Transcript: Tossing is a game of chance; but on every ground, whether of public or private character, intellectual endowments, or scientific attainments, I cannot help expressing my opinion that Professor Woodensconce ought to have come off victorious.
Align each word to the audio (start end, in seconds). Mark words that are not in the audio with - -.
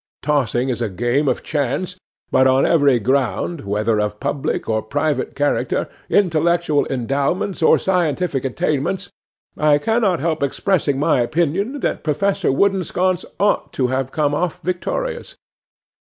Tossing 0.23 0.69
is 0.69 0.81
a 0.81 0.89
game 0.89 1.27
of 1.27 1.43
chance; 1.43 1.95
but 2.31 2.47
on 2.47 2.65
every 2.65 2.97
ground, 2.97 3.61
whether 3.65 3.99
of 4.01 4.19
public 4.19 4.67
or 4.67 4.81
private 4.81 5.35
character, 5.35 5.87
intellectual 6.09 6.87
endowments, 6.89 7.61
or 7.61 7.77
scientific 7.77 8.43
attainments, 8.43 9.11
I 9.57 9.77
cannot 9.77 10.19
help 10.19 10.41
expressing 10.41 10.97
my 10.97 11.19
opinion 11.21 11.81
that 11.81 12.03
Professor 12.03 12.49
Woodensconce 12.51 13.25
ought 13.39 13.71
to 13.73 13.89
have 13.93 14.11
come 14.11 14.33
off 14.33 14.59
victorious. 14.63 15.35